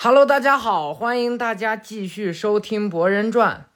[0.00, 3.66] Hello，大家好，欢迎大家继续收听《博人传》，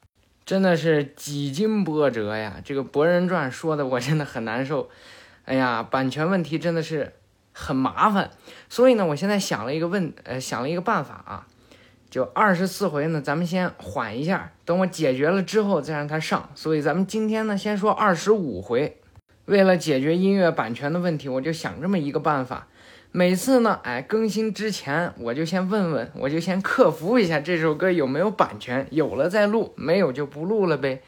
[0.47, 2.63] 真的是几经波折呀！
[2.65, 4.89] 这个《博人传》说的我真的很难受，
[5.47, 7.15] 哎呀，版权问题真的是
[7.53, 8.31] 很麻烦，
[8.69, 11.47] 所以呢，我现在想了一个问，呃，想了一个办法啊，
[12.09, 16.49] 就二十四回呢，咱们先缓一下，等我解决了之后再让它上。
[16.55, 18.97] 所以咱们今天呢，先说二十五回。
[19.47, 22.69] 为了解决音乐版权的问题，我就想这么一个办法。
[23.15, 31.03] 每次呢，哎，更新之前我就先问问，我就先客服一下这首歌有没有版权，有了再录，没有就不录了呗。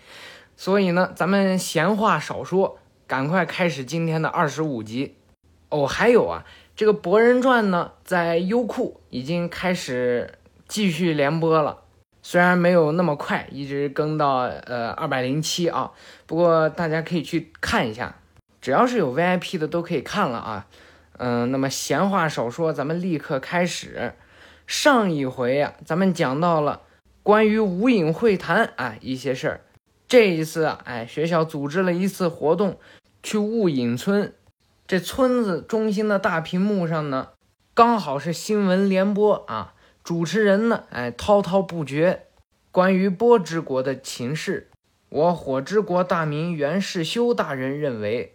[0.54, 5.14] 所以呢，咱们闲话少说，赶快开始今天的二十五集。
[5.70, 6.44] 哦，还有啊，
[6.76, 10.34] 这个《博人传》呢，在优酷已经开始
[10.68, 11.84] 继续连播了，
[12.22, 15.90] 虽然没有那么快，一直更到呃二百零七啊，
[16.26, 18.16] 不过大家可以去看一下，
[18.60, 20.66] 只要是有 VIP 的都可以看了啊。
[21.18, 24.14] 嗯，那么闲话少说，咱们立刻开始。
[24.66, 26.82] 上一回呀，咱们讲到了
[27.22, 29.60] 关于无影会谈啊一些事儿。
[30.08, 32.78] 这一次啊，哎，学校组织了一次活动，
[33.22, 34.32] 去雾隐村。
[34.86, 37.28] 这村子中心的大屏幕上呢，
[37.74, 39.74] 刚好是新闻联播啊。
[40.02, 42.26] 主持人呢，哎，滔滔不绝，
[42.70, 44.70] 关于波之国的情势。
[45.08, 48.33] 我火之国大名袁世修大人认为。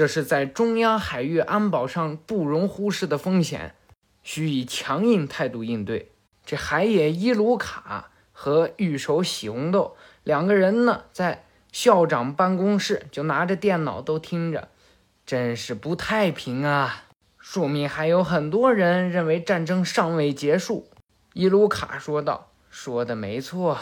[0.00, 3.74] 这是在中央海域安保上不容忽视的风险，
[4.22, 6.10] 需以强硬态度应对。
[6.42, 14.70] 这海野伊鲁卡和御手喜红豆两个人呢，在校长办公室就拿着电脑都听着，
[15.26, 17.04] 真是不太平啊！
[17.36, 20.88] 说明还有很多人认为战争尚未结束。
[21.34, 23.76] 伊鲁卡说道：“说的没错，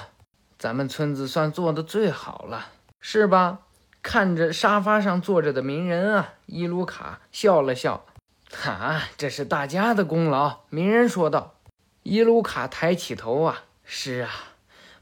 [0.59, 3.61] 咱们村子算做的最好了，是吧？”
[4.09, 8.07] 看着沙发上坐着的鸣人啊，伊鲁卡笑了笑，
[8.51, 10.61] 哈，这是大家的功劳。
[10.71, 11.57] 鸣人说道。
[12.05, 14.31] 伊鲁卡抬起头啊，是啊，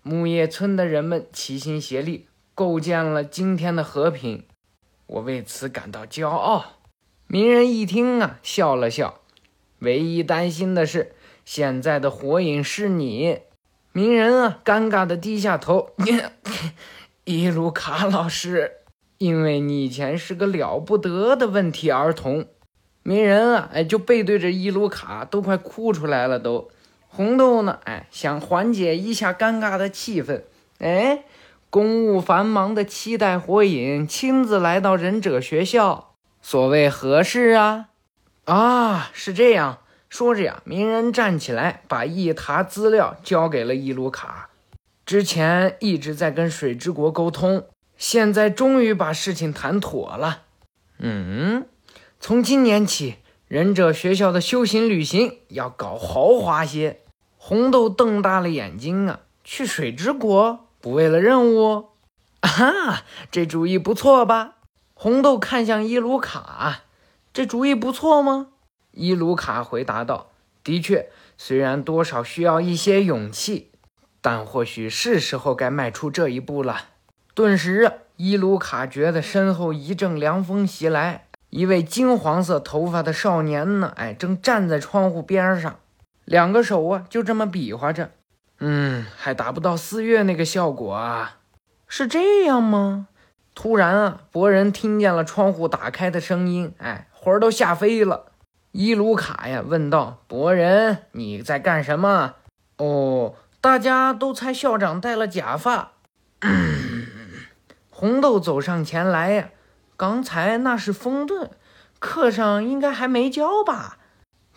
[0.02, 4.44] 木叶村的人们齐心协力，构建了今天的和平，
[5.06, 6.80] 我为此感到骄傲。
[7.28, 9.20] 鸣人一听啊，笑了笑，
[9.78, 11.14] 唯一担心的是，
[11.44, 13.42] 现在的火影是你。
[13.92, 15.94] 鸣人啊，尴尬的低下头，
[17.22, 18.78] 伊鲁卡老师。
[19.18, 22.46] 因为你以前是个了不得的问题儿童，
[23.02, 26.38] 鸣人啊，哎，就背对着伊鲁卡，都快哭出来了。
[26.38, 26.68] 都，
[27.08, 30.42] 红豆呢，哎，想缓解一下尴尬的气氛，
[30.80, 31.24] 哎，
[31.70, 36.12] 公务繁忙的七代火影亲自来到忍者学校，
[36.42, 37.88] 所谓何事啊？
[38.44, 39.78] 啊，是这样
[40.10, 44.50] 说着呀，鸣人站起来，把一沓资料交给了伊鲁卡，
[45.06, 47.66] 之前一直在跟水之国沟通。
[47.96, 50.42] 现在终于把事情谈妥了。
[50.98, 51.66] 嗯，
[52.20, 53.16] 从今年起，
[53.48, 57.00] 忍者学校的修行旅行要搞豪华些。
[57.36, 61.90] 红豆瞪大了眼睛啊，去水之国不为了任务？
[62.40, 64.56] 啊，这主意不错吧？
[64.94, 66.82] 红豆看向伊鲁卡，
[67.32, 68.48] 这主意不错吗？
[68.92, 70.30] 伊鲁卡回答道
[70.64, 73.70] ：“的确，虽然多少需要一些勇气，
[74.20, 76.86] 但或许是时候该迈出这一步了。”
[77.36, 85.76] 顿时啊，伊鲁卡觉得身后一阵凉风袭来，一位金黄色头发的少年呢，哎，正站在窗户边上，
[86.24, 88.12] 两个手啊就这么比划着。
[88.60, 91.36] 嗯，还达不到四月那个效果啊？
[91.86, 93.08] 是这样吗？
[93.54, 98.32] 突然啊，博人听见了窗户打开的声音，哎，魂儿都吓飞了。
[98.72, 102.36] 伊鲁卡呀问道：“博人，你在干什么？”
[102.78, 105.92] 哦，大家都猜校长戴了假发。
[107.98, 109.48] 红豆走上前来呀，
[109.96, 111.48] 刚才那是风遁，
[111.98, 113.96] 课上应该还没教吧？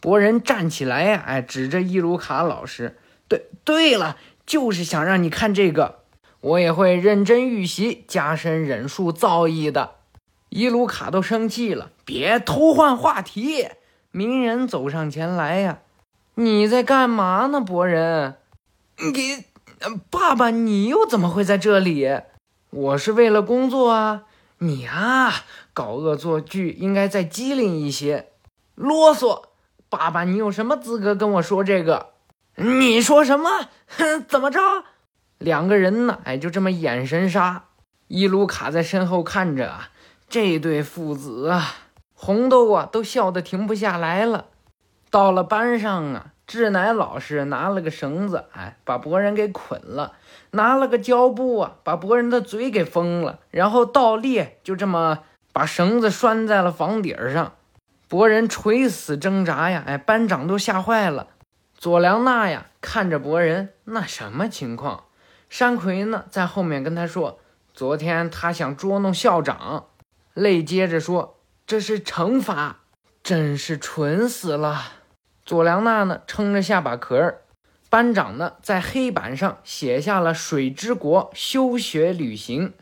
[0.02, 2.98] 博人站起来呀，哎，指着伊鲁卡老师，
[3.30, 6.00] 对，对了，就是想让你看这个，
[6.42, 9.92] 我也会认真预习，加深忍术造诣的。
[10.50, 13.70] 伊鲁卡都生气了，别偷换话题。
[14.12, 15.80] 鸣人走上前来呀，
[16.36, 18.36] 你在干嘛呢，博人？
[18.98, 19.46] 你，
[20.10, 22.06] 爸爸，你又怎么会在这里？
[22.72, 24.26] 我是为了工作啊！
[24.60, 25.34] 你啊，
[25.74, 28.30] 搞恶作剧应该再机灵一些。
[28.76, 29.46] 啰嗦！
[29.90, 32.12] 爸爸，你有什么资格跟我说这个？
[32.56, 33.50] 你说什么？
[33.88, 34.60] 哼，怎么着？
[35.40, 36.20] 两个人呢？
[36.26, 37.66] 哎，就这么眼神杀。
[38.08, 39.90] 伊鲁卡在身后看着啊，
[40.30, 41.76] 这对父子啊，
[42.14, 44.46] 红豆啊都笑得停不下来了。
[45.10, 46.34] 到了班上啊。
[46.46, 50.14] 志乃老师拿了个绳子，哎，把博人给捆了；
[50.52, 53.40] 拿了个胶布啊，把博人的嘴给封了。
[53.52, 55.20] 然后倒立，就这么
[55.54, 57.54] 把绳子拴在了房顶上。
[58.08, 61.28] 博人垂死挣扎呀，哎，班长都吓坏了。
[61.76, 65.06] 左良娜呀，看着博人，那什么情况？
[65.50, 67.40] 山葵呢，在后面跟他说，
[67.74, 69.86] 昨天他想捉弄校长。
[70.34, 72.80] 泪接着说，这是惩罚，
[73.24, 74.82] 真是蠢死了。
[75.46, 77.42] 左良娜呢，撑着下巴壳儿。
[77.90, 82.74] 班长呢，在黑板上写下了“水之国休学旅行”。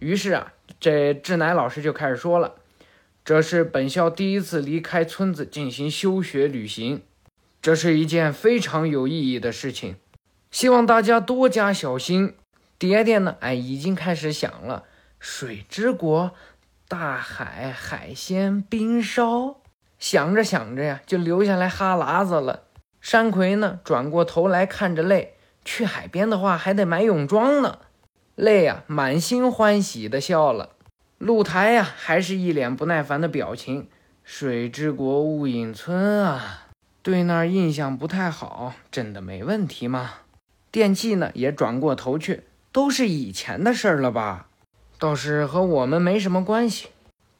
[0.00, 2.56] 于是啊，这志乃老师就开始说了
[3.24, 7.02] ：“这是本校第一次离开村子进行休学旅行，
[7.62, 9.96] 这是一件非常有意义的事情，
[10.50, 12.34] 希望大家多加小心。”
[12.78, 14.84] 爹爹呢，哎，已经开始想了
[15.18, 16.32] ：“水之国，
[16.88, 19.56] 大海，海鲜，冰烧。”
[19.98, 22.64] 想着想着呀，就流下来哈喇子了。
[23.00, 27.78] 山葵呢，转过头来看着泪，去海边的话还得买泳装呢。
[28.34, 30.70] 泪呀，满心欢喜的笑了。
[31.18, 33.88] 露台呀，还是一脸不耐烦的表情。
[34.22, 36.68] 水之国雾隐村啊，
[37.02, 40.12] 对那儿印象不太好，真的没问题吗？
[40.70, 44.46] 电器呢，也转过头去，都是以前的事儿了吧？
[44.98, 46.90] 倒是和我们没什么关系。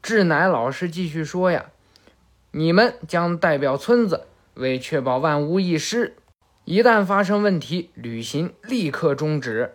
[0.03, 1.67] 志乃老师继续说呀，
[2.53, 4.27] 你们将代表村子。
[4.61, 6.15] 为确保万无一失，
[6.65, 9.75] 一旦发生问题，旅行立刻终止。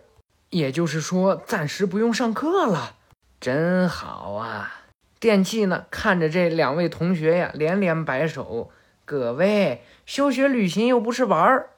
[0.50, 2.94] 也就是说，暂时不用上课了。
[3.40, 4.84] 真好啊！
[5.18, 8.70] 电器呢，看着这两位同学呀，连连摆手。
[9.04, 11.70] 各位，休学旅行又不是玩儿。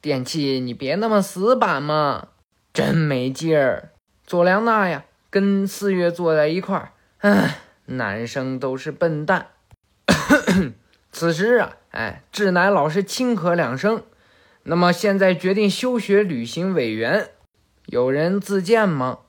[0.00, 2.28] 电器，你别那么死板嘛，
[2.72, 3.90] 真没劲儿。
[4.26, 6.92] 左良娜呀，跟四月坐在一块儿。
[7.18, 9.48] 唉，男生都是笨蛋。
[11.12, 11.76] 此时啊。
[11.94, 14.02] 哎，志乃老师轻咳两声。
[14.64, 17.28] 那么现在决定休学旅行委员，
[17.86, 19.20] 有人自荐吗？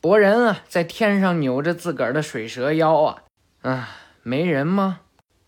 [0.00, 3.22] 博人啊，在天上扭着自个儿的水蛇腰啊。
[3.60, 3.90] 啊，
[4.22, 5.00] 没人吗？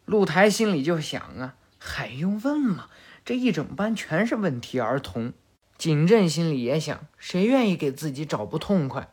[0.04, 2.88] 露台心里就想啊，还用问吗？
[3.24, 5.32] 这一整班全是问题儿童。
[5.78, 9.08] 景镇心里也想，谁愿意给自己找不痛快？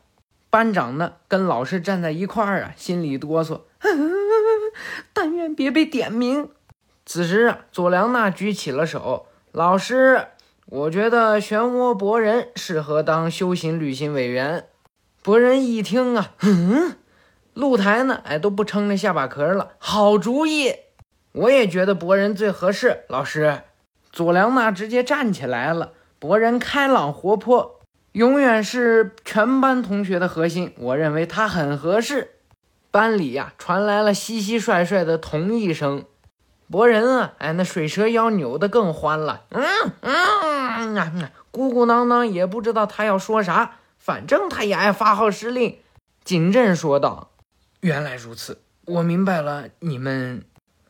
[0.50, 3.62] 班长呢，跟老师站在一块儿啊，心里哆嗦，
[5.14, 6.50] 但愿别被点名。
[7.06, 9.26] 此时啊，佐良娜举起了手。
[9.52, 10.28] 老师，
[10.66, 14.66] 我觉得漩涡博人适合当修行旅行委员。
[15.22, 16.96] 博人一听啊，嗯，
[17.52, 19.72] 露台呢，哎，都不撑着下巴壳了。
[19.78, 20.74] 好主意，
[21.32, 23.04] 我也觉得博人最合适。
[23.08, 23.60] 老师，
[24.10, 25.92] 佐良娜直接站起来了。
[26.18, 27.80] 博人开朗活泼，
[28.12, 30.72] 永远是全班同学的核心。
[30.78, 32.36] 我认为他很合适。
[32.90, 36.04] 班里呀，传来了嘻嘻帅帅的同意声。
[36.70, 39.64] 博人啊，哎，那水蛇腰扭得更欢了，嗯
[40.00, 45.78] 嗯啊，鼓鼓囊囊也不知道他要说啥，反正他也爱发号施令。
[46.24, 47.30] 景镇说道
[47.80, 49.68] ：“原来如此，我明白了。
[49.80, 50.44] 你们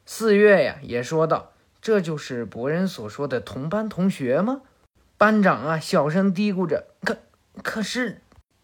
[0.06, 1.50] 四月呀，也说道：
[1.82, 4.60] 这就是博人所说的同班同学吗？
[5.18, 7.18] 班长啊，小声嘀咕着：可
[7.62, 8.20] 可是，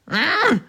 [0.07, 0.21] 嗯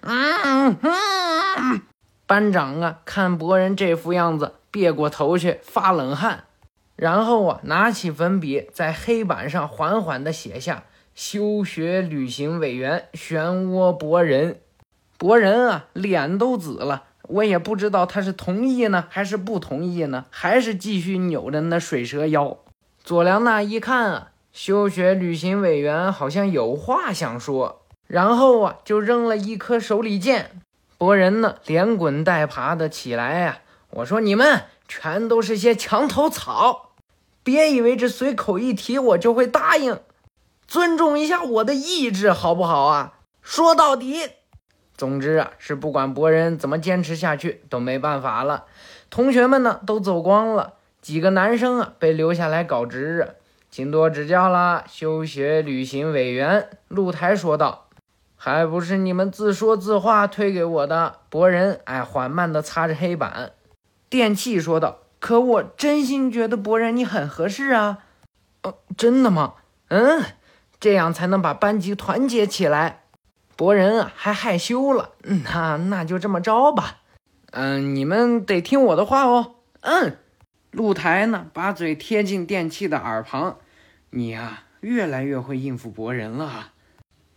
[0.02, 1.82] 嗯嗯，
[2.26, 6.46] 班长啊，看博人这副样子。”别过头去发冷汗，
[6.96, 14.62] 然后啊，拿起粉笔在黑板上缓缓地写下“休学旅行委员漩涡博人”。
[15.20, 17.04] 博人啊，脸都紫了。
[17.28, 22.58] 我也不知道他是同意呢，还是不同意呢，还是继续扭着那水蛇腰。
[23.04, 30.62] 左良娜一看啊，休学旅行委员好像有话想说，然后啊，就扔了一颗手里剑。
[30.98, 33.60] 博人呢，连滚带爬的起来呀。
[33.92, 36.92] 我说你们全都是些墙头草，
[37.44, 40.00] 别以为这随口一提我就会答应，
[40.66, 43.16] 尊重一下我的意志好不好啊？
[43.42, 44.30] 说到底，
[44.96, 48.66] 总之啊，是不管博人怎么坚持下去都没办法了。
[49.10, 53.36] 同学们呢都走光了，几个男生啊被留下来搞值日，
[53.70, 54.86] 请多指教啦。
[54.88, 57.88] 休学旅行委员露台说道
[58.38, 63.52] ：“还不是你们自说自话推给我的。”博人哎，缓慢地擦着黑板。
[64.12, 68.00] 电器说道：“可我真心觉得博人你很合适啊，
[68.62, 69.54] 哦，真的吗？
[69.88, 70.22] 嗯，
[70.82, 73.04] 这样才能把班级团结起来。
[73.56, 75.12] 博人啊，还害羞了。
[75.24, 76.98] 那那就这么着吧。
[77.52, 79.56] 嗯，你们得听我的话哦。
[79.80, 80.18] 嗯，
[80.72, 83.60] 露台呢，把嘴贴近电器的耳旁。
[84.10, 86.74] 你呀，越来越会应付博人了。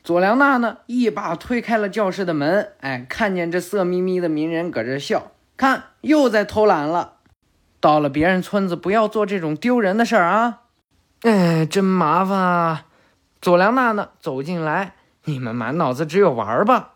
[0.02, 2.72] 佐良娜呢，一把推开了教室的门。
[2.80, 7.14] 哎，看见这色眯眯的鸣人搁这笑。”看，又在偷懒了。
[7.80, 10.62] 到了别人村子，不要做这种丢人的事儿啊！
[11.20, 12.86] 哎，真麻烦啊！
[13.40, 14.94] 左良娜呢，走进来，
[15.24, 16.92] 你们满脑子只有玩吧？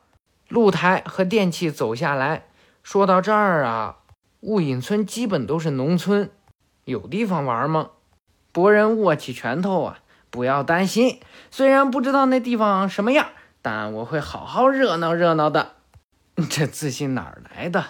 [0.48, 2.46] 露台和电器走下来，
[2.82, 3.96] 说到这儿啊，
[4.40, 6.30] 雾隐村基本都是农村，
[6.84, 7.90] 有地方玩吗？
[8.50, 9.98] 博人握起拳头啊，
[10.30, 13.28] 不要担心，虽然不知道那地方什么样，
[13.60, 15.72] 但我会好好热闹热闹的。
[16.48, 17.84] 这自信哪儿来的？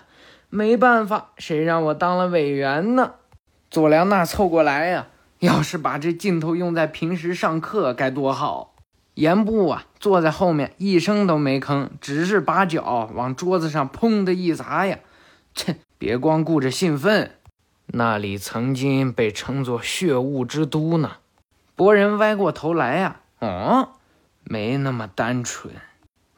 [0.50, 3.12] 没办法，谁让我当了委员呢？
[3.70, 5.08] 佐良娜凑过来呀，
[5.40, 8.74] 要是把这劲头用在平时上课该多好。
[9.14, 14.98] 严布啊，坐在后面一声都没吭，只是把脚往桌子上砰的一砸呀。
[15.54, 17.32] 切，别光顾着兴奋，
[17.86, 21.16] 那里曾经被称作血雾之都呢。
[21.76, 23.90] 博人歪过头来呀，哦，
[24.44, 25.74] 没那么单纯。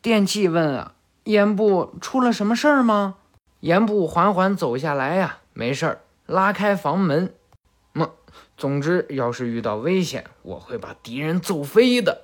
[0.02, 0.94] 电器问啊。
[1.24, 3.16] 严部出了什么事儿吗？
[3.60, 7.34] 严部缓缓走下来呀，没事儿，拉开房门。
[7.92, 8.14] 么，
[8.56, 12.22] 总之，要是遇到危险，我会把敌人揍飞的，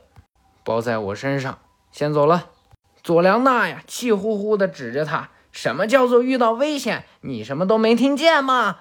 [0.65, 1.59] 包在我身上。
[1.93, 2.51] 先走了。
[3.03, 7.05] 佐良娜呀，气呼呼地指着他：“什么叫做遇到危险？
[7.21, 8.81] 你什么都没听见吗？”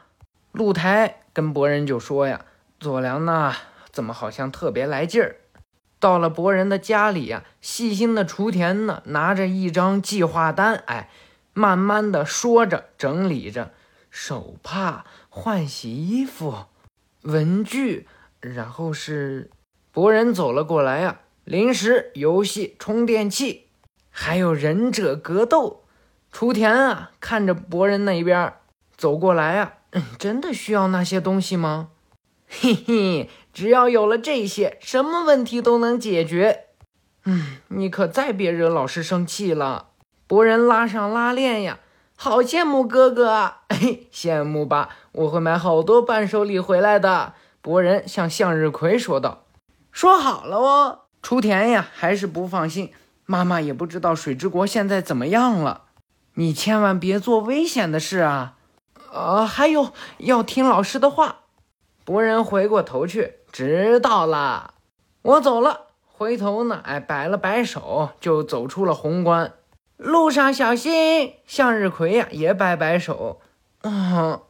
[0.51, 2.45] 露台跟博人就说呀
[2.79, 3.55] ：“佐良娜
[3.91, 5.37] 怎么好像特别来劲儿？”
[5.99, 11.09] 到了博人的家里呀，细心的雏田呢，拿着一张计划单，哎，
[11.55, 13.71] 慢慢的说着，整理着
[14.11, 16.65] 手帕、换洗衣服、
[17.21, 18.07] 文具，
[18.41, 19.49] 然后是
[19.91, 23.67] 博人走了过来呀，零食、游戏、充电器，
[24.11, 25.85] 还有忍者格斗。
[26.31, 28.53] 雏田啊，看着博人那边
[28.97, 29.75] 走过来呀，
[30.19, 31.89] 真的需要那些东西吗？
[32.47, 33.29] 嘿嘿。
[33.53, 36.65] 只要有了这些，什么问题都能解决。
[37.23, 39.91] 嗯，你可再别惹老师生气了。
[40.27, 41.79] 博人拉上拉链呀，
[42.15, 43.61] 好羡慕哥哥啊！
[44.11, 47.33] 羡慕吧，我会买好多伴手礼回来的。
[47.61, 49.43] 博人向向日葵说道
[49.91, 52.91] ：“说好了哦。”雏田呀，还是不放心。
[53.25, 55.83] 妈妈也不知道水之国现在怎么样了。
[56.35, 58.55] 你千万别做危险的事啊！
[59.11, 61.37] 呃，还有要听老师的话。
[62.03, 63.35] 博人回过头去。
[63.51, 64.73] 知道了，
[65.21, 65.87] 我走了。
[66.05, 69.53] 回头呢，哎，摆了摆手，就走出了宏关。
[69.97, 71.35] 路上小心。
[71.45, 73.41] 向日葵呀，也摆摆手。
[73.81, 74.41] 嗯，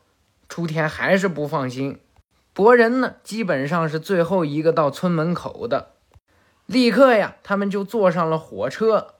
[0.50, 2.00] 雏田还是不放心。
[2.54, 5.92] 博人呢，基本上是最后一个到村门口的。
[6.66, 9.16] 立刻呀，他们就坐上了火车，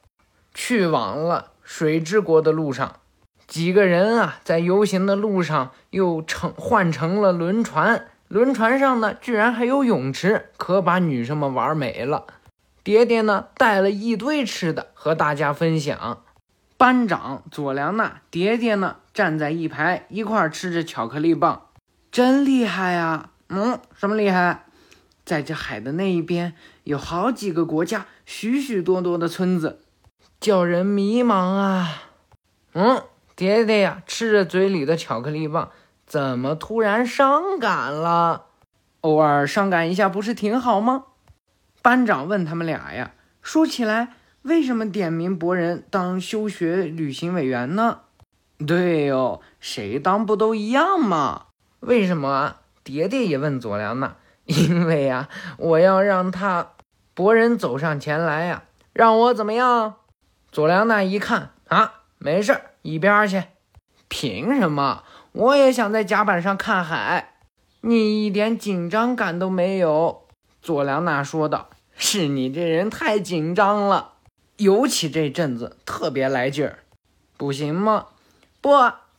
[0.54, 3.00] 去往了水之国的路上。
[3.46, 8.08] 几个人啊，在游行的路上又乘换成了轮船。
[8.28, 12.26] 轮船上呢，居然还有泳池，可把女生们玩美了。
[12.86, 16.22] 爹爹呢，带了一堆吃的和大家分享。
[16.78, 21.64] 班长佐良娜，爹爹呢，站在一排，一块吃着巧克力棒，
[22.12, 23.32] 真厉害呀！
[23.50, 24.66] 嗯，什么厉害？
[25.26, 29.80] 在这海的那一边，有好几个国家，许许多多的村子，
[30.40, 32.04] 叫人迷茫啊。
[32.76, 33.02] 嗯，
[33.36, 35.72] 爹爹呀，吃着嘴里的巧克力棒。
[36.06, 38.46] 怎么突然伤感了？
[39.02, 41.06] 偶尔伤感一下不是挺好吗？
[41.86, 43.12] 班长问他们俩呀。
[43.44, 48.00] 说起来，为什么点名博人当休学旅行委员呢？
[48.66, 51.44] 对哦，谁当不都一样吗？
[51.82, 52.56] 为什么？
[52.84, 54.16] 蝶蝶也问佐良娜。
[54.46, 56.72] 因为呀，我要让他
[57.14, 59.98] 博人走上前来呀，让我怎么样？
[60.52, 63.44] 佐良娜一看啊，没事儿一边去。
[64.08, 65.04] 凭什么？
[65.34, 67.36] 我也想在甲板上看海，
[67.82, 70.24] 你一点紧张感都没有。”
[70.64, 74.14] 佐良娜说道，“是你这人太紧张了，
[74.58, 76.80] 尤其这阵子特别来劲儿，
[77.38, 78.08] 不行吗？
[78.62, 78.70] 不，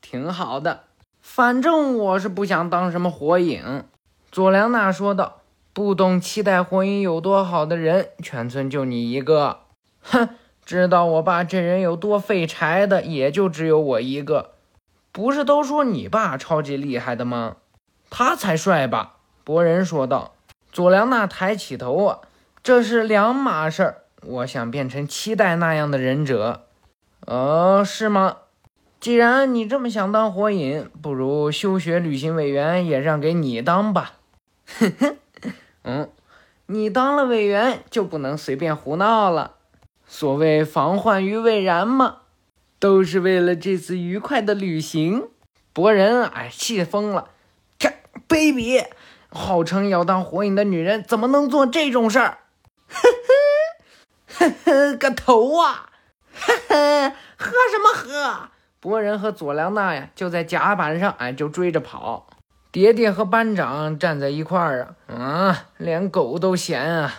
[0.01, 0.85] 挺好的。
[1.21, 3.85] 反正我是不想当什么火影。”
[4.31, 5.41] 佐良娜说道
[5.73, 9.61] ，“不懂期待火影有多好的人，全村就你一个。
[10.03, 10.29] 哼，
[10.65, 14.53] 知道我爸这人有多废柴的，也就只有我一个。”
[15.11, 17.57] 不是都说你爸超级厉害的吗？
[18.11, 19.15] 他才帅吧？
[19.45, 20.35] 博人说道。
[20.71, 22.19] 佐良娜抬起头啊，
[22.67, 24.03] 这是两码事儿。
[24.25, 26.67] 我想变成期待那样的忍者。
[27.25, 28.39] 哦，是吗？
[28.99, 34.15] 既然你这么想当火影，不如休学旅行委员也让给你当吧。
[34.67, 35.17] 哼哼，
[35.85, 36.11] 嗯，
[36.67, 39.53] 你当了委员就不能随便胡闹了。
[40.05, 42.17] 所谓防患于未然嘛。
[42.81, 45.29] 都是为了这次愉快的旅行。
[45.73, 47.29] 博人哎，气疯了！
[47.79, 47.91] 这
[48.29, 48.85] 卑鄙，
[49.29, 52.39] 号称要当火影的女人怎么能做这种事儿？
[52.89, 53.09] 呵
[54.37, 55.91] 呵呵呵，个头啊！
[56.35, 58.49] 呵呵，喝什么喝？
[58.81, 62.29] 博人和佐良娜呀，就在甲板上哎，就追着跑。
[62.71, 67.15] 爹爹和班长站在一块儿啊，啊，连狗都嫌啊！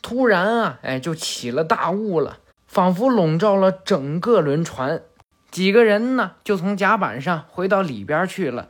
[0.00, 2.38] 突然啊，哎，就起了大雾了。
[2.66, 5.02] 仿佛笼罩了整个轮船，
[5.50, 8.68] 几个人呢就从甲板上回到里边去了。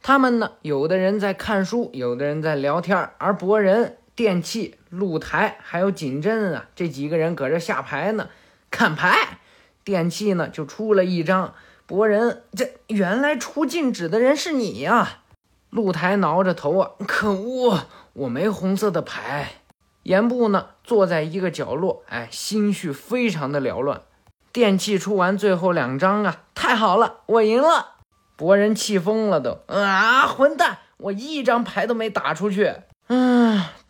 [0.00, 8.28] 他们呢，有的人在看书，有的人在聊天，而博人、电器、露台还有景镇啊，这几个人搁这下牌呢，
[8.70, 9.38] 看牌。
[9.82, 11.54] 电器呢就出了一张，
[11.86, 15.22] 博人，这原来出禁止的人是你呀！
[15.70, 19.54] 露台挠着头啊，可恶，我没红色的牌。
[20.02, 24.02] 严部呢坐在一个角落，哎，心绪非常的缭乱。
[24.52, 27.94] 电器出完最后两张啊，太好了，我赢了！
[28.36, 32.74] 博人气疯了都，啊，混蛋，我一张牌都没打出去。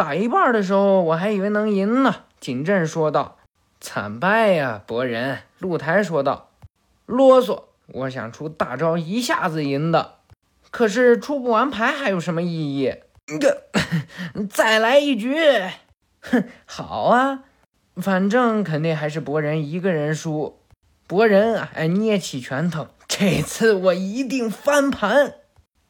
[0.03, 2.25] 嗯，打一半的时候我还以为能赢呢。
[2.41, 3.39] 景镇说道
[3.81, 6.51] ：“惨败呀，博人。”露台说道
[7.07, 10.17] ：“啰嗦，我想出大招一下子赢的，
[10.73, 12.93] 可是出不完牌还有什么意义？
[13.39, 13.63] 个，
[14.51, 15.37] 再来一局。
[16.21, 17.45] 哼，好啊，
[17.95, 20.59] 反正肯定还是博人一个人输。
[21.07, 25.35] 博人啊，哎，捏起拳头，这次我一定翻盘。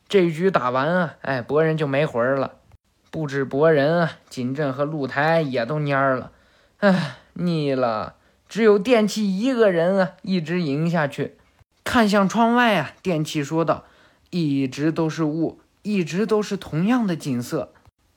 [0.07, 2.57] 这局打完啊，哎，博人就没魂了。
[3.13, 6.33] 不止博人啊，锦镇和露台也都蔫儿了。
[6.79, 8.15] 哎，腻了。”
[8.49, 11.37] 只有电器一个人啊，一直赢下去。
[11.85, 13.85] 看向窗外啊，电器说道
[14.31, 17.73] ：“一直都是雾，一直都是同样的景色，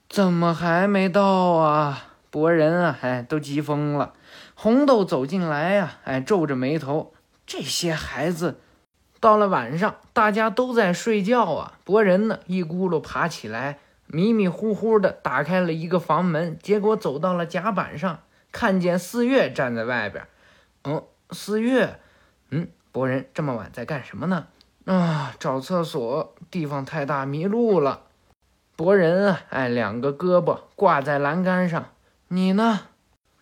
[0.10, 4.14] 怎么还没到啊？”博人啊，哎，都急疯了。
[4.54, 7.14] 红豆走进来呀，哎，皱着眉头。
[7.46, 8.60] 这些孩子，
[9.20, 11.74] 到了晚上，大家都在睡觉啊。
[11.84, 18.20] 博人呢，一咕噜爬起来，迷迷糊糊的打开了一个房门，结果走到了甲板上。
[18.52, 20.26] 看见四月站在外边，
[20.84, 22.00] 哦，四月，
[22.52, 24.48] 嗯，博人这么晚在干什么呢？
[24.86, 28.04] 啊，找厕所，地方太大，迷路了。
[28.78, 31.90] 博人啊，哎，两个胳膊挂在栏杆上。
[32.30, 32.82] 你呢？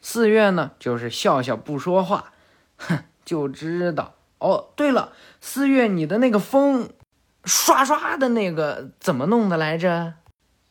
[0.02, 0.72] 四月呢？
[0.80, 2.34] 就是笑笑不说话。
[2.78, 4.16] 哼， 就知道。
[4.40, 6.90] 哦，对了，四月，你的那个风，
[7.46, 10.16] 刷刷的那个怎么弄的来着？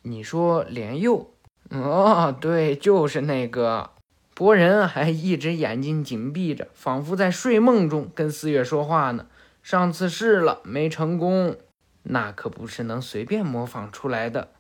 [0.03, 1.35] 你说连佑？
[1.71, 3.91] 哦，对，就是那个。
[4.35, 9.27] 博人还一直眼睛紧闭着，仿佛在睡梦中跟四月说话呢。
[9.63, 11.57] 上次试了没成功，
[12.05, 14.53] 那可不是能随便模仿出来的，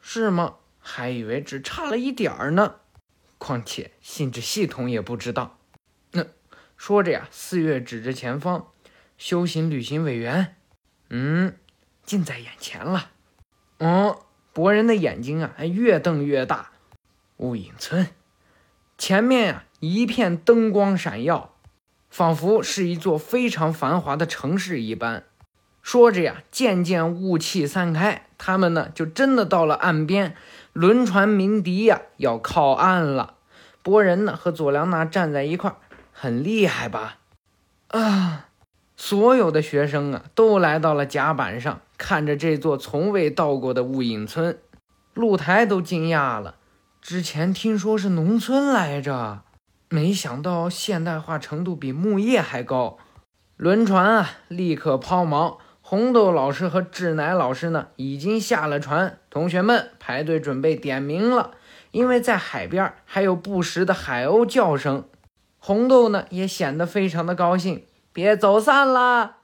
[0.00, 0.56] 是吗？
[0.78, 2.76] 还以为只差了一点儿呢。
[3.38, 5.58] 况且信纸系统也不知道。
[6.12, 6.24] 那
[6.76, 8.68] 说着呀，四月指着前方，
[9.16, 10.56] 修行旅行委员，
[11.08, 11.56] 嗯，
[12.04, 13.10] 近在眼前了。
[13.78, 14.26] 哦，
[14.58, 16.70] 博人的眼睛啊，越瞪越大。
[17.36, 18.08] 雾隐村。
[18.98, 21.54] 前面呀，一片灯光闪耀，
[22.10, 25.22] 仿佛是一座非常繁华的城市一般。
[25.80, 30.34] 说着呀，渐渐雾气散开，他们呢就真的到了岸边。
[30.72, 33.34] 轮船鸣笛呀，要靠岸了。
[33.84, 35.76] 博人呢和佐良娜站在一块儿，
[36.12, 37.18] 很厉害吧？
[37.90, 38.47] 啊！
[39.00, 44.58] 所有的学生啊都来到了甲板上，看着这座从未到过的雾隐村，
[45.14, 46.56] 露台都惊讶了。
[47.00, 49.44] 之前听说是农村来着，
[49.88, 52.98] 没想到现代化程度比木叶还高。
[53.56, 55.58] 轮船啊，立刻抛锚。
[55.80, 59.20] 红豆老师和志乃老师呢，已经下了船。
[59.30, 61.52] 同学们排队准备点名了，
[61.92, 65.04] 因为在海边还有不时的海鸥叫声。
[65.56, 67.84] 红豆呢，也显得非常的高兴。
[68.18, 69.36] 别走散了，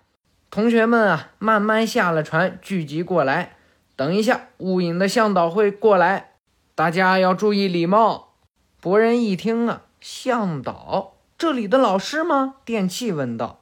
[0.50, 3.54] 同学们啊，慢慢下了船，聚集过来。
[3.94, 6.32] 等一下，雾隐的向导会过来。
[6.74, 8.34] 大家要注意礼貌。
[8.80, 12.56] 博人一听啊，向导，这里的老师吗？
[12.64, 13.60] 电器问道。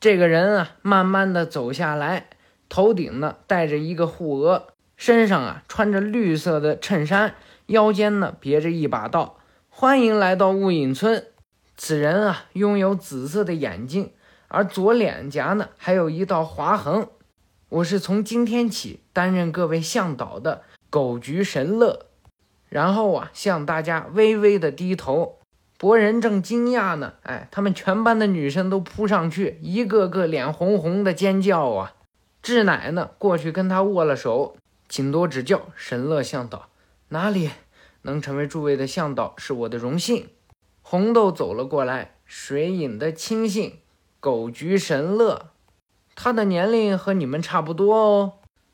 [0.00, 2.30] 这个人啊，慢慢的走下来，
[2.68, 7.36] 头顶呢戴着一个护额，身上啊穿着绿色的衬衫，
[7.66, 9.38] 腰间呢别着一把刀。
[9.68, 11.24] 欢迎来到雾隐村。
[11.76, 14.10] 此人啊，拥有紫色的眼睛，
[14.52, 17.08] 而左脸颊呢还有一道划痕。
[17.68, 22.06] 我是从今天起担任各位向导的狗菊神乐。
[22.68, 25.38] 然后啊，向大家微微的低头。
[25.78, 31.94] 博人正惊讶呢，哎，他们全班的女生都扑上去，一个个脸红红的尖叫啊。
[32.42, 34.56] 志乃呢，过去跟他握了手，
[34.88, 36.68] 请多指教，神乐向导。
[37.08, 37.50] 哪里
[38.02, 40.28] 能成为诸位的向导是我的荣幸。
[40.82, 43.80] 红豆走了过来，水影的亲信，
[44.20, 45.46] 狗菊神乐，
[46.14, 48.32] 他的年龄和你们差不多哦，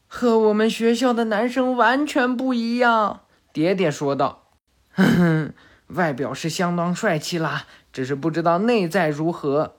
[0.09, 3.21] 和我们学校的男生完全不一样。
[3.53, 4.49] 爹爹说道
[4.91, 5.55] ：“哼哼，
[5.87, 9.77] 外表是相当帅气啦，只是不知道内在如何。”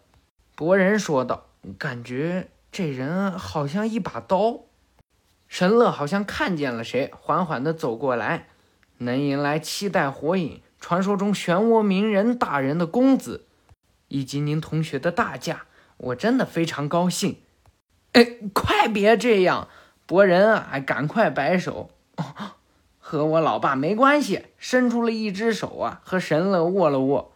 [0.55, 4.61] 博人说道：“感觉这人好像一把刀。”
[5.49, 8.47] 神乐好像看见了谁，缓缓地走过来。
[8.99, 13.45] 能迎来七代火影，传说中漩涡鸣人大人的公子，
[14.07, 15.65] 以及您同学的大驾，
[15.97, 17.41] 我真的非常高兴。
[18.13, 19.67] 哎，快别这样！
[20.05, 21.89] 博人啊，赶快摆手。
[22.99, 24.45] 和我老爸没关系。
[24.57, 27.33] 伸出了一只手啊，和神乐握了握。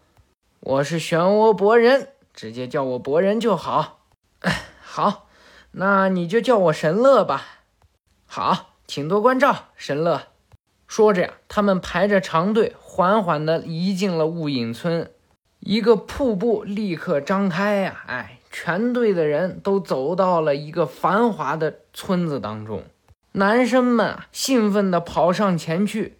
[0.60, 4.06] 我是漩涡博人，直接叫我博人就好。
[4.82, 5.28] 好，
[5.72, 7.46] 那你就叫我神乐吧。
[8.26, 10.28] 好，请多关照，神乐。
[10.88, 15.12] 说着呀，他们排着长队，缓缓地移进了雾隐村。
[15.62, 18.04] 一个瀑布立刻张开呀！
[18.08, 22.84] 哎，全队的人都走到了一个繁华的村子当中。
[23.34, 26.18] 男生们，兴奋地跑上前去。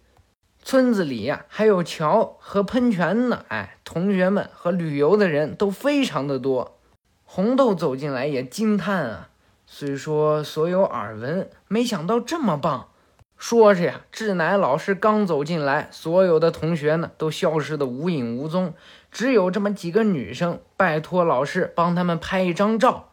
[0.62, 3.44] 村子里呀，还有桥和喷泉呢。
[3.48, 6.78] 哎，同学们和旅游的人都非常的多。
[7.24, 9.30] 红豆走进来也惊叹啊，
[9.66, 12.90] 虽说所有耳闻，没想到这么棒。
[13.36, 18.72] 说着呀，志乃老师刚走进来，所有的同学呢都消失的无影无踪。
[19.12, 23.10] 只有这么几个女生，拜托老师帮他们拍一张照。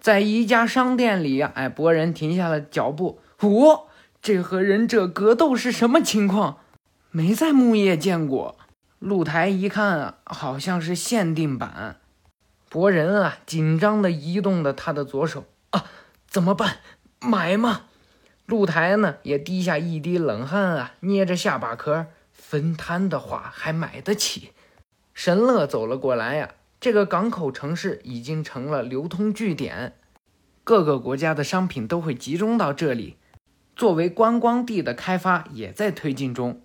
[0.00, 3.20] 在一家商店里呀，哎，博人停下了脚步。
[3.38, 3.84] 哦，
[4.20, 6.58] 这和忍者格斗是什么情况？
[7.12, 8.58] 没在木叶见过。
[8.98, 12.00] 露台一看啊，好像是限定版。
[12.68, 15.44] 博人啊，紧张的移动着他的左手。
[15.70, 15.84] 啊，
[16.28, 16.78] 怎么办？
[17.20, 17.82] 买吗？
[18.46, 22.06] 露台呢，也滴下一滴冷汗啊，捏着下巴壳。
[22.32, 24.50] 分摊的话，还买得起。
[25.14, 29.94] 神乐走了过来呀，这个港口城市已经成了流通据点，
[30.64, 33.16] 各个国家的商品都会集中到这里。
[33.74, 36.60] 作为观光地的开发也在推进中。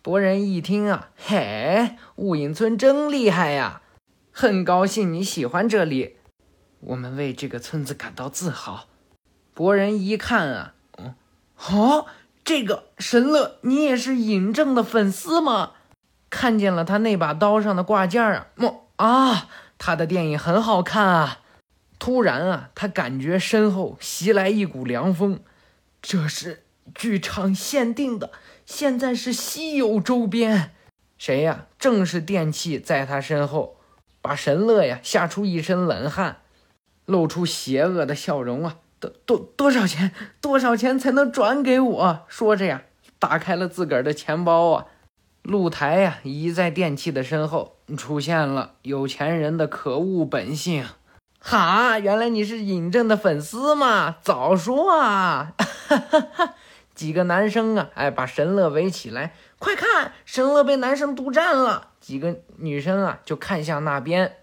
[0.00, 3.82] 博人一听啊，嘿，雾隐村真厉害呀，
[4.30, 6.16] 很高兴你喜欢这里，
[6.80, 8.88] 我们为这个村子感到自豪。
[9.54, 11.14] 博人一看啊，嗯，
[11.70, 12.06] 哦，
[12.42, 15.72] 这个神乐，你也是尹正的粉丝吗？
[16.32, 21.40] 看见了他那把刀上的挂件啊，莫啊，他的电影很好看啊。
[21.98, 25.40] 突然啊，他感觉身后袭来一股凉风，
[26.00, 26.64] 这是
[26.94, 28.30] 剧场限定的，
[28.64, 30.72] 现在是稀有周边。
[31.18, 31.66] 谁呀？
[31.78, 33.76] 正是电器在他身后，
[34.22, 36.38] 把神乐呀吓出一身冷汗，
[37.04, 38.78] 露出邪恶的笑容啊。
[38.98, 40.12] 多多多少钱？
[40.40, 42.24] 多少钱才能转给我？
[42.26, 42.82] 说着呀，
[43.18, 44.86] 打开了自个儿的钱包啊。
[45.42, 50.84] 露台呀，移在电器的身后，出现了有钱人的可恶本性。
[51.40, 54.16] 哈，原来你是尹正的粉丝嘛？
[54.22, 55.54] 早说啊！
[55.58, 56.54] 哈哈哈！
[56.94, 61.88] 几个男生啊，哎，把神乐围起来，快看，神乐被男生独占了。
[61.98, 64.36] 几个女生啊，就看向那边，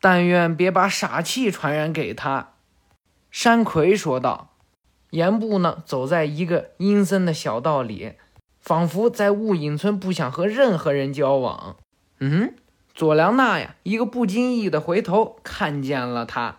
[0.00, 2.54] 但愿别把傻气传染给他。
[3.30, 4.48] 山葵说道。
[5.10, 8.14] 言部呢，走在一个阴森的小道里。
[8.60, 11.76] 仿佛在雾隐村不想和任何人交往。
[12.20, 12.54] 嗯，
[12.94, 16.56] 佐良娜呀，一个不经意的回头看见了他。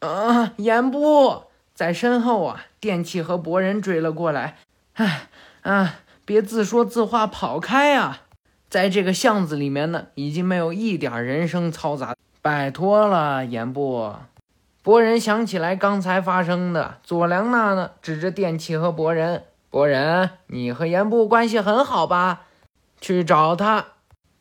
[0.00, 4.58] 啊，言部在身后啊，电器和博人追了过来。
[4.94, 5.28] 哎，
[5.62, 8.20] 啊，别自说自话，跑开啊！
[8.68, 12.14] 在这个巷子里面呢，已经没有一点人声嘈杂。
[12.42, 14.12] 拜托了，言部。
[14.82, 19.44] 博人想起来刚才发生的，佐良娜呢，指着电器和博人。
[19.74, 22.46] 博人，你和严部关系很好吧？
[23.00, 23.86] 去找他。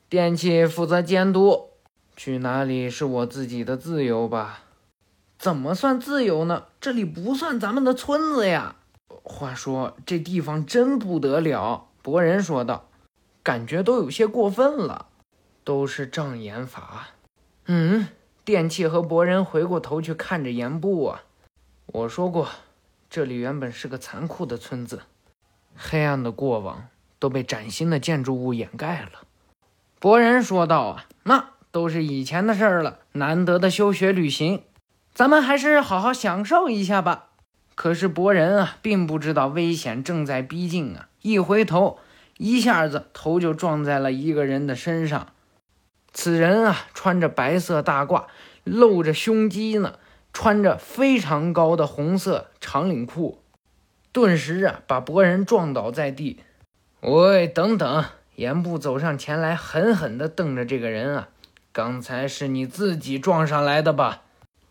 [0.08, 1.72] 电器负责监督，
[2.16, 4.60] 去哪里是我自己的自由吧？
[5.40, 6.66] 怎么算自由呢？
[6.80, 8.76] 这里不算咱们的村子呀。
[9.24, 11.88] 话说这地方真不得了。
[12.04, 12.90] 博人说道，
[13.42, 15.08] 感觉都有些过分了。
[15.64, 17.08] 都是障眼法。
[17.66, 18.08] 嗯，
[18.46, 21.24] 电器和博人回过头去看着严部啊。
[21.88, 22.50] 我说过，
[23.10, 25.02] 这里原本是个残酷的村子。
[25.76, 26.88] 黑暗的过往
[27.20, 29.22] 都被崭新的建筑物掩盖了，
[30.00, 33.00] 博人说道：“啊，那都是以前的事儿了。
[33.14, 34.64] 难得的休学旅行，
[35.14, 37.30] 咱们还是好好享受一下吧。”
[37.76, 41.10] 可是博人啊，并不知道危险正在逼近啊！
[41.24, 41.98] 一回头，
[42.38, 45.30] 一下子头就撞在了一个人的身上。
[46.12, 48.26] 此人啊，穿着白色大褂，
[48.64, 49.96] 露着胸肌呢，
[50.32, 53.43] 穿着非常高的红色长领裤。
[54.14, 56.40] 顿时啊，把博人撞倒在地。
[57.02, 58.06] 喂，等等！
[58.36, 61.30] 严部走上前来，狠狠地瞪着这个人啊。
[61.72, 64.22] 刚才是你自己撞上来的吧？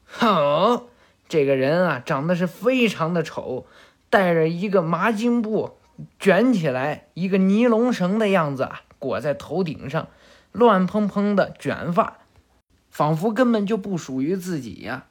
[0.05, 0.85] 好，
[1.29, 3.67] 这个人啊，长得是非常的丑，
[4.09, 5.79] 戴着一个麻巾布
[6.21, 10.07] 卷起来，一个尼龙绳的样子啊，裹在头顶上，
[10.53, 12.19] 乱蓬蓬的卷发，
[12.91, 15.07] 仿佛根本就不属于自己呀。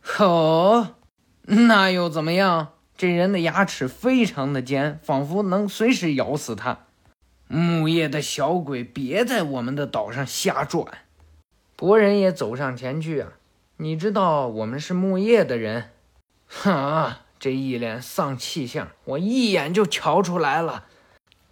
[0.00, 0.94] 好，
[1.42, 2.73] 那又怎么样？
[2.96, 6.86] 这人的牙齿非常的尖，仿佛能随时咬死他。
[7.48, 10.86] 木叶的小鬼，别在我们的岛上瞎转！
[11.76, 13.32] 博人也走上前去啊，
[13.78, 15.90] 你知道我们是木叶的人？
[16.48, 20.84] 哈，这一脸丧气相，我一眼就瞧出来了。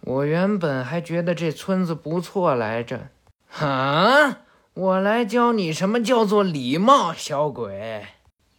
[0.01, 3.09] 我原本还觉得这村子不错来着。
[3.47, 4.37] 哈！
[4.73, 8.07] 我来教你什么叫做礼貌，小鬼。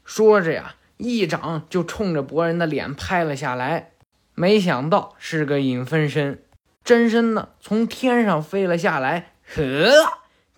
[0.05, 3.91] 说着呀，一掌就冲着博人的脸拍了下来。
[4.35, 6.43] 没想到是个影分身，
[6.85, 9.63] 真身呢从天上飞了下来，呵，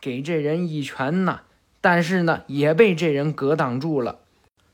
[0.00, 1.40] 给这人一拳呢。
[1.80, 4.20] 但是呢，也被这人格挡住了。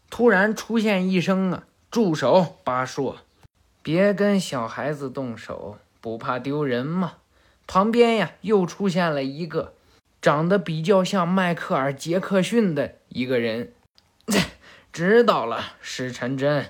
[0.08, 3.18] 突然出现一声啊，住手，巴硕，
[3.82, 5.78] 别跟小孩子动手。
[6.00, 7.14] 不怕丢人吗？
[7.66, 9.74] 旁边呀，又出现了一个
[10.20, 13.72] 长得比较像迈克尔·杰克逊的一个人。
[14.92, 16.66] 知道了，石成真。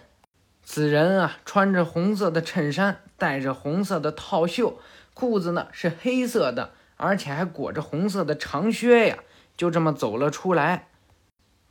[0.62, 4.78] 此人啊，穿着红色的衬衫，戴着红色的套袖，
[5.12, 9.18] 裤子呢是黑色的，而且还裹着红色的长靴呀。
[9.56, 10.86] 就这么走了出来，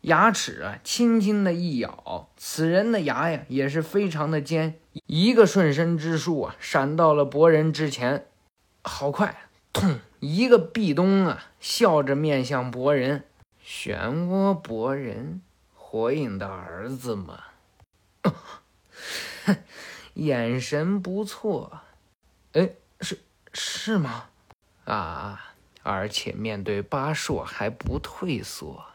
[0.02, 4.76] 牙齿啊轻轻的一咬，此人的牙呀也是非常的尖。
[5.06, 8.26] 一个瞬身之术啊，闪到了博人之前，
[8.84, 9.48] 好快！
[9.72, 10.00] 痛！
[10.20, 13.24] 一个壁咚啊，笑着面向博人。
[13.66, 15.42] 漩涡博人，
[15.92, 17.44] 火影的儿子吗？
[20.16, 21.82] 眼神不错。
[22.54, 22.70] 哎，
[23.02, 23.20] 是
[23.52, 24.30] 是吗？
[24.86, 25.52] 啊，
[25.84, 28.86] 而且面对巴硕还不退缩，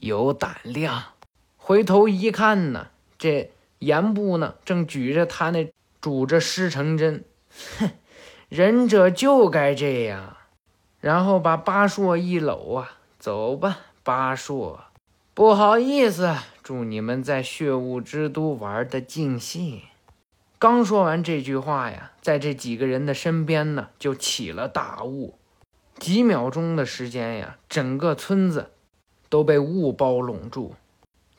[0.00, 1.02] 有胆量。
[1.56, 3.50] 回头一看呢，这。
[3.78, 7.24] 言部呢，正举着他那拄着师承针，
[7.78, 7.90] 哼，
[8.50, 10.36] 忍者就该这样。
[11.00, 14.84] 然后把八硕一搂啊，走吧，八硕，
[15.34, 19.82] 不好意思，祝你们在血雾之都玩的尽兴。
[20.60, 25.34] 刚说完这句话呀，在这几个人的身边呢，就起了大雾。
[25.98, 28.70] 几秒钟的时间呀，整个村子
[29.28, 30.76] 都被雾包笼住。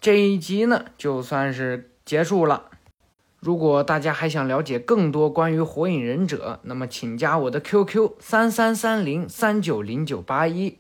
[0.02, 1.92] 这一集呢，就算是。
[2.06, 2.66] 结束了。
[3.40, 10.78] 如果大家还想了解更多关于火影忍者，那么请加我的 QQ 三三三零三九零九八一，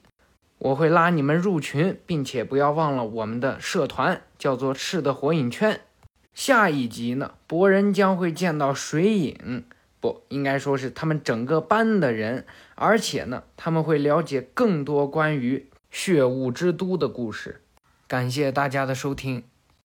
[0.65, 5.81] 我会拉你们入群，并且不要忘了我们的社团叫做赤的火影圈。
[6.33, 9.65] 下一集呢，博人将会见到水影，
[9.99, 17.61] 不应该说是他们整个班的人，而且呢，他们会了解更多关于血雾之都的故事。
[18.07, 19.43] 感谢大家的收听。